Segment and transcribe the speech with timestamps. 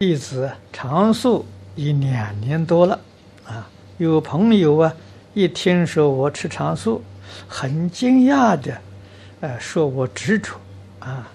[0.00, 1.46] 弟子常素
[1.76, 2.98] 已两年多了，
[3.46, 4.92] 啊，有朋友啊，
[5.34, 7.00] 一听说我吃常素，
[7.46, 8.76] 很惊讶的，
[9.40, 10.56] 呃，说我执着，
[10.98, 11.28] 啊，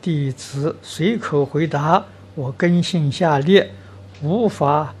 [0.00, 3.70] 弟子随口回答：我根性下劣，
[4.22, 4.94] 无法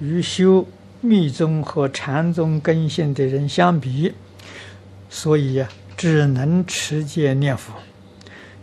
[0.00, 0.66] 与修
[1.02, 4.14] 密宗和禅宗根性的人相比，
[5.10, 5.68] 所以呀，
[5.98, 7.74] 只能持戒念佛。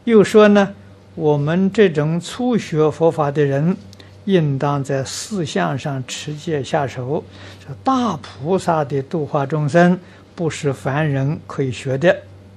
[0.05, 0.73] 又说呢，
[1.13, 3.77] 我们这种初学佛法的人，
[4.25, 7.23] 应当在四相上持戒下手。
[7.59, 9.99] 这大菩萨的度化众生，
[10.35, 12.15] 不是凡人可以学的，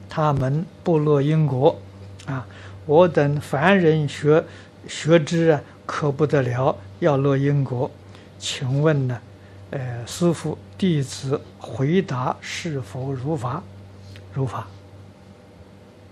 [0.08, 1.78] 他们不落因果
[2.26, 2.46] 啊！
[2.86, 4.44] 我等凡人学
[4.86, 7.90] 学之啊，可不得了，要落因果。
[8.38, 9.18] 请问呢？
[9.70, 13.62] 呃，师父，弟子回答是否如法？
[14.34, 14.66] 如法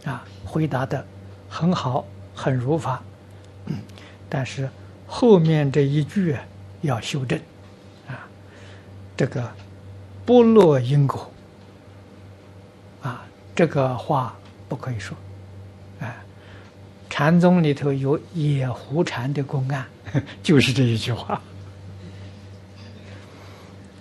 [0.04, 1.04] 啊，回答的
[1.48, 3.02] 很好，很如法。
[4.28, 4.68] 但是
[5.14, 6.42] 后面这一句啊
[6.80, 7.38] 要修正
[8.08, 8.26] 啊，
[9.14, 9.46] 这个
[10.24, 11.30] 不落因果
[13.02, 13.22] 啊，
[13.54, 14.34] 这个话
[14.70, 15.14] 不可以说。
[16.00, 16.16] 哎，
[17.10, 19.86] 禅宗里头有野狐禅的公案，
[20.42, 21.40] 就是这一句话。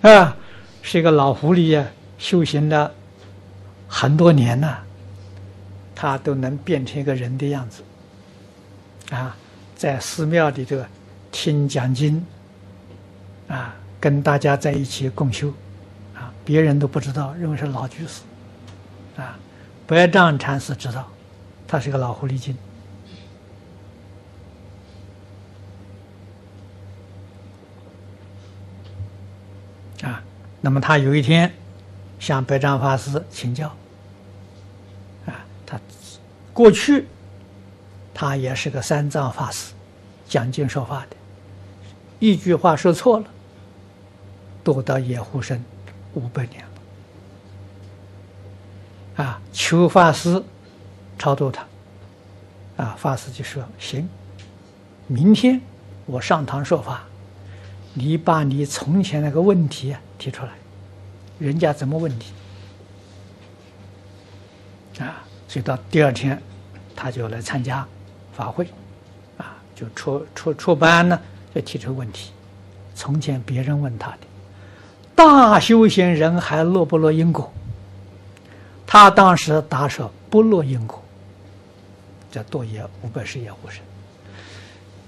[0.00, 0.34] 啊，
[0.80, 2.90] 是一个老狐狸呀，修行了
[3.86, 4.82] 很多年了，
[5.94, 7.84] 他都能变成一个人的样子。
[9.14, 9.36] 啊，
[9.76, 10.82] 在寺庙里头
[11.32, 12.24] 听讲经，
[13.48, 15.48] 啊，跟大家在一起共修，
[16.14, 18.20] 啊，别人都不知道，认为是老居士。
[19.16, 19.36] 啊，
[19.86, 21.08] 白丈禅师知道，
[21.66, 22.56] 他是个老狐狸精。
[30.02, 30.22] 啊，
[30.60, 31.52] 那么他有一天
[32.18, 33.68] 向白丈法师请教，
[35.26, 35.80] 啊，他
[36.52, 37.06] 过去
[38.12, 39.72] 他也是个三藏法师，
[40.26, 41.16] 讲经说法的，
[42.22, 43.26] 一句话说错了，
[44.62, 45.60] 躲到野狐身
[46.14, 46.64] 五百年
[49.16, 50.40] 了，啊，求法师
[51.18, 51.66] 超度他，
[52.76, 54.08] 啊，法师就说行，
[55.08, 55.60] 明天
[56.06, 57.02] 我上堂说法。
[57.92, 60.52] 你把你从前那个问题提出来，
[61.40, 62.24] 人家怎么问你
[65.02, 65.24] 啊？
[65.48, 66.40] 所以到第二天，
[66.94, 67.84] 他就来参加
[68.32, 68.68] 法会，
[69.38, 71.20] 啊，就出出出班呢，
[71.54, 72.30] 就提出问题。
[72.94, 74.18] 从前别人问他的，
[75.14, 77.52] 大修行人还落不落因果？
[78.86, 81.02] 他当时答说不落因果，
[82.30, 83.82] 叫堕野五百世野狐身。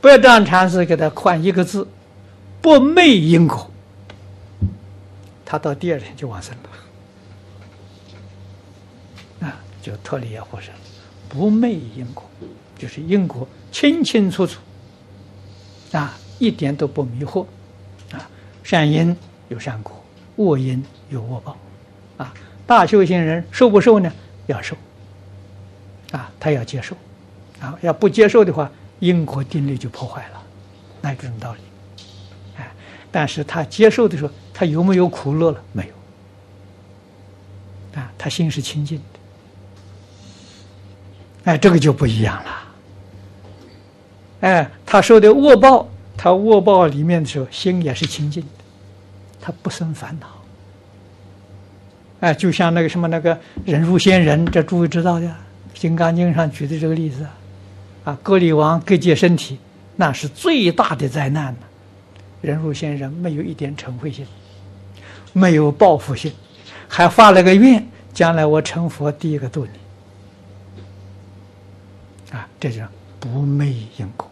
[0.00, 1.86] 白丈禅师给他换一个字。
[2.62, 3.70] 不昧因果，
[5.44, 6.54] 他到第二天就往生
[9.40, 10.72] 了，啊，就脱离野狐身。
[11.28, 12.24] 不昧因果，
[12.78, 14.60] 就是因果清清楚楚，
[15.92, 17.46] 啊，一点都不迷惑，
[18.12, 18.28] 啊，
[18.62, 19.14] 善因
[19.48, 20.02] 有善果，
[20.36, 21.56] 恶因有恶报，
[22.16, 22.32] 啊，
[22.66, 24.12] 大修行人受不受呢？
[24.46, 24.76] 要受，
[26.12, 26.96] 啊，他要接受，
[27.60, 30.42] 啊，要不接受的话，因果定律就破坏了，
[31.00, 31.60] 那这种道理。
[32.56, 32.70] 哎
[33.10, 35.62] 但是他接受的时候，他有没有苦乐了？
[35.72, 35.94] 没有。
[38.00, 39.04] 啊，他心是清净的。
[41.44, 42.50] 哎，这个就不一样了。
[44.40, 45.88] 哎，他受的恶报，
[46.24, 48.48] 他握抱里面的时候，心也是清净的，
[49.42, 50.26] 他不生烦恼。
[52.20, 55.26] 哎，就像那个什么那个忍辱仙人，这诸位知道的，
[55.74, 57.26] 《金刚经》上举的这个例子，
[58.04, 59.58] 啊，割礼王割截身体，
[59.96, 61.54] 那是最大的灾难。
[62.40, 64.26] 忍辱仙人没有一点嗔恚心，
[65.34, 66.32] 没有报复心，
[66.88, 69.66] 还发了个愿：将来我成佛，第一个度
[72.30, 72.34] 你。
[72.34, 72.88] 啊，这叫
[73.20, 74.30] 不昧因果。